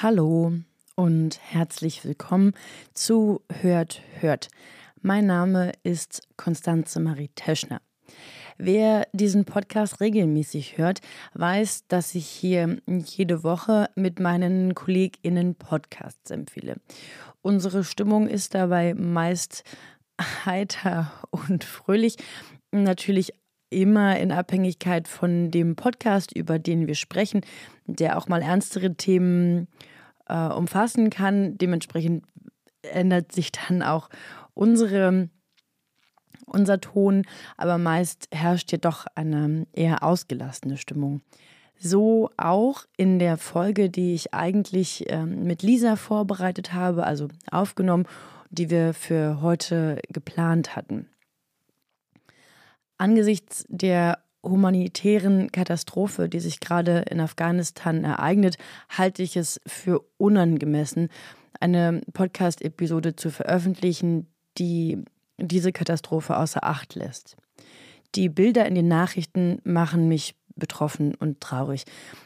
[0.00, 0.52] Hallo
[0.94, 2.52] und herzlich willkommen
[2.94, 4.46] zu Hört, Hört.
[5.02, 7.82] Mein Name ist Konstanze Marie Teschner.
[8.58, 11.00] Wer diesen Podcast regelmäßig hört,
[11.34, 16.76] weiß, dass ich hier jede Woche mit meinen KollegInnen Podcasts empfehle.
[17.42, 19.64] Unsere Stimmung ist dabei meist
[20.44, 22.14] heiter und fröhlich.
[22.70, 23.32] Natürlich
[23.70, 27.42] immer in Abhängigkeit von dem Podcast, über den wir sprechen,
[27.86, 29.97] der auch mal ernstere Themen äh,
[30.34, 31.56] umfassen kann.
[31.58, 32.24] Dementsprechend
[32.82, 34.08] ändert sich dann auch
[34.54, 35.28] unsere,
[36.46, 37.24] unser Ton,
[37.56, 41.22] aber meist herrscht jedoch eine eher ausgelassene Stimmung.
[41.80, 48.06] So auch in der Folge, die ich eigentlich äh, mit Lisa vorbereitet habe, also aufgenommen,
[48.50, 51.08] die wir für heute geplant hatten.
[52.96, 58.56] Angesichts der humanitären Katastrophe, die sich gerade in Afghanistan ereignet,
[58.88, 61.08] halte ich es für unangemessen,
[61.60, 64.26] eine Podcast-Episode zu veröffentlichen,
[64.58, 65.04] die
[65.38, 67.36] diese Katastrophe außer Acht lässt.
[68.14, 71.84] Die Bilder in den Nachrichten machen mich betroffen und traurig.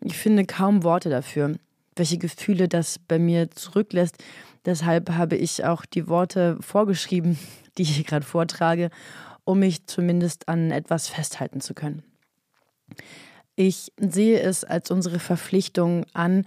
[0.00, 1.56] Ich finde kaum Worte dafür,
[1.96, 4.22] welche Gefühle das bei mir zurücklässt.
[4.64, 7.38] Deshalb habe ich auch die Worte vorgeschrieben,
[7.78, 8.90] die ich gerade vortrage
[9.44, 12.02] um mich zumindest an etwas festhalten zu können.
[13.56, 16.44] Ich sehe es als unsere Verpflichtung an,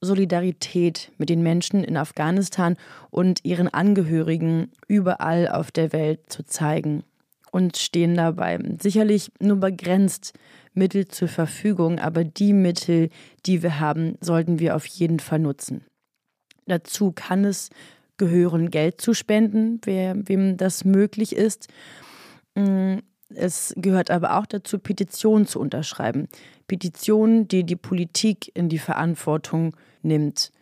[0.00, 2.76] Solidarität mit den Menschen in Afghanistan
[3.10, 7.04] und ihren Angehörigen überall auf der Welt zu zeigen
[7.52, 10.32] und stehen dabei sicherlich nur begrenzt
[10.74, 13.10] Mittel zur Verfügung, aber die Mittel,
[13.46, 15.84] die wir haben, sollten wir auf jeden Fall nutzen.
[16.66, 17.70] Dazu kann es
[18.16, 21.68] gehören, Geld zu spenden, wer, wem das möglich ist.
[22.54, 22.98] Mm,
[23.34, 26.28] es gehört aber auch dazu, Petitionen zu unterschreiben.
[26.66, 30.52] Petitionen, die die Politik in die Verantwortung nimmt.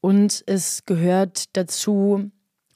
[0.00, 2.30] Und es gehört dazu,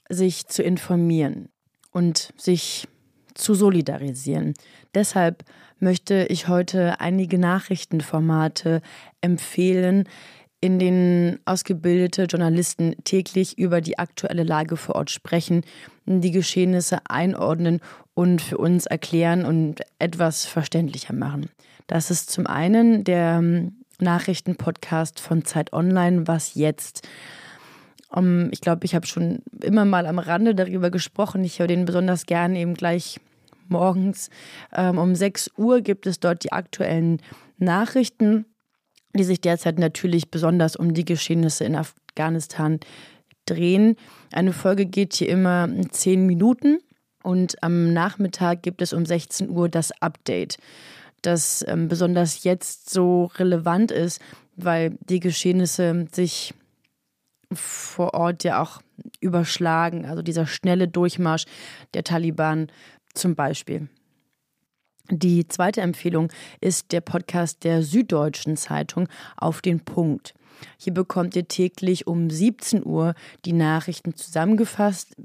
[0.09, 1.49] sich zu informieren
[1.91, 2.87] und sich
[3.33, 4.53] zu solidarisieren.
[4.93, 5.45] Deshalb
[5.79, 8.81] möchte ich heute einige Nachrichtenformate
[9.21, 10.07] empfehlen,
[10.59, 15.63] in denen ausgebildete Journalisten täglich über die aktuelle Lage vor Ort sprechen,
[16.05, 17.79] die Geschehnisse einordnen
[18.21, 21.49] und für uns erklären und etwas verständlicher machen.
[21.87, 27.07] Das ist zum einen der ähm, Nachrichtenpodcast von Zeit Online, was jetzt.
[28.09, 31.43] Um, ich glaube, ich habe schon immer mal am Rande darüber gesprochen.
[31.43, 33.19] Ich höre den besonders gern eben gleich
[33.69, 34.29] morgens.
[34.71, 37.21] Ähm, um 6 Uhr gibt es dort die aktuellen
[37.57, 38.45] Nachrichten
[39.13, 42.79] die sich derzeit natürlich besonders um die Geschehnisse in Afghanistan
[43.45, 43.97] drehen.
[44.31, 46.79] Eine Folge geht hier immer zehn Minuten
[47.23, 50.57] und am Nachmittag gibt es um 16 Uhr das Update,
[51.21, 54.21] das ähm, besonders jetzt so relevant ist,
[54.55, 56.53] weil die Geschehnisse sich
[57.53, 58.81] vor Ort ja auch
[59.19, 60.05] überschlagen.
[60.05, 61.45] Also dieser schnelle Durchmarsch
[61.93, 62.67] der Taliban
[63.13, 63.89] zum Beispiel.
[65.09, 66.31] Die zweite Empfehlung
[66.61, 70.33] ist der Podcast der Süddeutschen Zeitung auf den Punkt.
[70.77, 75.15] Hier bekommt ihr täglich um 17 Uhr die Nachrichten zusammengefasst,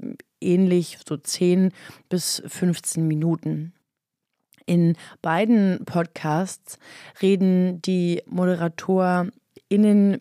[0.41, 1.71] ähnlich so 10
[2.09, 3.73] bis 15 Minuten.
[4.65, 6.77] In beiden Podcasts
[7.21, 9.31] reden die ModeratorInnen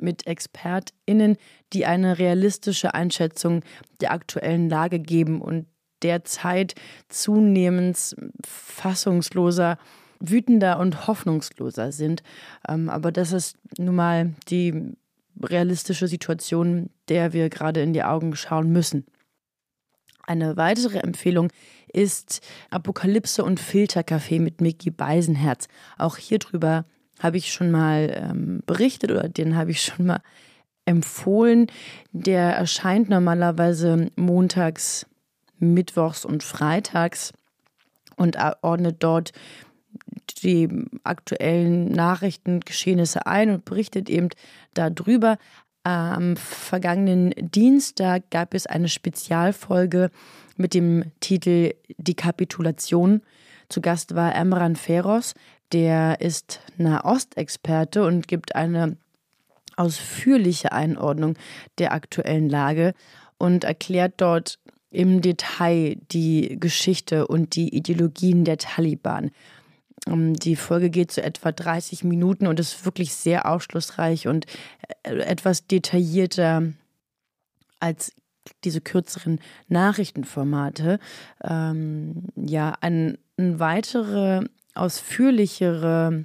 [0.00, 1.36] mit ExpertInnen,
[1.72, 3.62] die eine realistische Einschätzung
[4.00, 5.66] der aktuellen Lage geben und
[6.02, 6.76] derzeit
[7.08, 8.14] zunehmend
[8.46, 9.78] fassungsloser,
[10.20, 12.22] wütender und hoffnungsloser sind.
[12.68, 14.94] Ähm, aber das ist nun mal die
[15.42, 19.06] realistische Situation, der wir gerade in die Augen schauen müssen.
[20.26, 21.50] Eine weitere Empfehlung
[21.92, 22.40] ist
[22.70, 25.68] Apokalypse und Filterkaffee mit Mickey Beisenherz.
[25.98, 26.84] Auch hierüber
[27.20, 30.20] habe ich schon mal ähm, berichtet oder den habe ich schon mal
[30.84, 31.68] empfohlen.
[32.12, 35.06] Der erscheint normalerweise montags
[35.58, 37.32] mittwochs und freitags
[38.16, 39.32] und ordnet dort
[40.42, 40.68] die
[41.04, 44.28] aktuellen Nachrichten, Geschehnisse ein und berichtet eben
[44.74, 45.38] darüber.
[45.86, 50.10] Am vergangenen Dienstag gab es eine Spezialfolge
[50.56, 53.22] mit dem Titel Die Kapitulation.
[53.68, 55.34] Zu Gast war Emran Feros,
[55.70, 58.96] der ist Nahostexperte und gibt eine
[59.76, 61.34] ausführliche Einordnung
[61.78, 62.92] der aktuellen Lage
[63.38, 64.58] und erklärt dort
[64.90, 69.30] im Detail die Geschichte und die Ideologien der Taliban.
[70.06, 74.46] Ähm, die Folge geht so etwa 30 Minuten und ist wirklich sehr aufschlussreich und
[75.02, 76.72] äh, etwas detaillierter
[77.80, 78.12] als
[78.64, 80.98] diese kürzeren Nachrichtenformate.
[81.42, 84.44] Ähm, ja, ein, eine weitere,
[84.74, 86.24] ausführlichere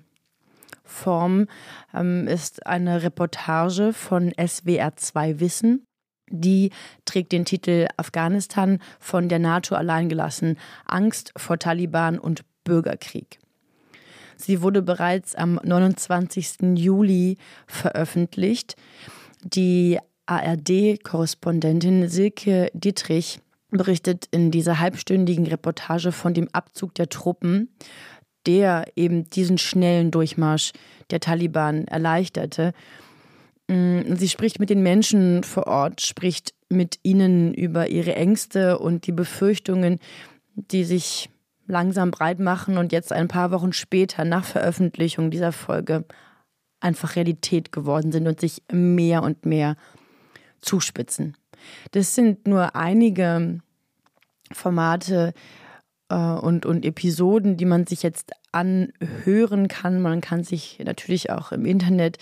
[0.83, 1.47] Form
[1.93, 5.85] ähm, ist eine Reportage von SWR 2 Wissen.
[6.29, 6.71] Die
[7.05, 13.39] trägt den Titel Afghanistan von der NATO alleingelassen, Angst vor Taliban und Bürgerkrieg.
[14.41, 16.75] Sie wurde bereits am 29.
[16.75, 18.75] Juli veröffentlicht.
[19.43, 23.39] Die ARD-Korrespondentin Silke Dietrich
[23.69, 27.69] berichtet in dieser halbstündigen Reportage von dem Abzug der Truppen,
[28.45, 30.71] der eben diesen schnellen Durchmarsch
[31.11, 32.73] der Taliban erleichterte.
[33.67, 39.05] Mm, sie spricht mit den Menschen vor Ort, spricht mit ihnen über ihre Ängste und
[39.05, 39.99] die Befürchtungen,
[40.55, 41.29] die sich
[41.71, 46.05] langsam breit machen und jetzt ein paar Wochen später nach Veröffentlichung dieser Folge
[46.79, 49.75] einfach Realität geworden sind und sich mehr und mehr
[50.61, 51.35] zuspitzen.
[51.91, 53.59] Das sind nur einige
[54.51, 55.33] Formate
[56.09, 60.01] äh, und, und Episoden, die man sich jetzt anhören kann.
[60.01, 62.17] Man kann sich natürlich auch im Internet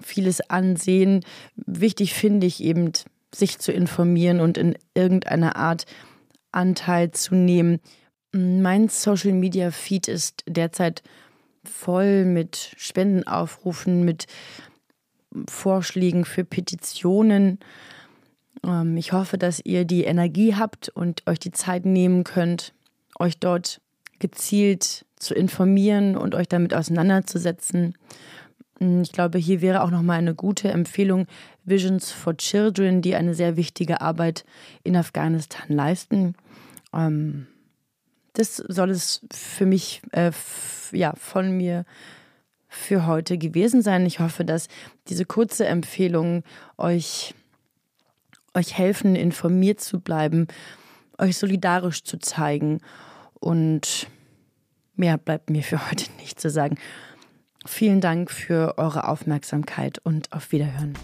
[0.00, 1.24] vieles ansehen.
[1.54, 2.92] Wichtig finde ich eben,
[3.34, 5.86] sich zu informieren und in irgendeiner Art
[6.50, 7.80] Anteil zu nehmen.
[8.32, 11.02] Mein Social Media Feed ist derzeit
[11.64, 14.26] voll mit Spendenaufrufen, mit
[15.48, 17.58] Vorschlägen für Petitionen.
[18.64, 22.72] Ähm, ich hoffe, dass ihr die Energie habt und euch die Zeit nehmen könnt,
[23.18, 23.82] euch dort
[24.18, 27.98] gezielt zu informieren und euch damit auseinanderzusetzen.
[28.78, 31.26] Hm, ich glaube, hier wäre auch noch mal eine gute Empfehlung
[31.64, 34.46] Visions for Children, die eine sehr wichtige Arbeit
[34.84, 36.34] in Afghanistan leisten.
[36.94, 37.46] Ähm,
[38.34, 40.32] das soll es für mich, äh,
[40.92, 41.84] ja, von mir
[42.68, 44.06] für heute gewesen sein.
[44.06, 44.68] Ich hoffe, dass
[45.08, 46.42] diese kurze Empfehlung
[46.78, 47.34] euch,
[48.54, 50.46] euch helfen, informiert zu bleiben,
[51.18, 52.80] euch solidarisch zu zeigen.
[53.34, 54.06] Und
[54.94, 56.78] mehr bleibt mir für heute nicht zu sagen.
[57.66, 60.94] Vielen Dank für eure Aufmerksamkeit und auf Wiederhören.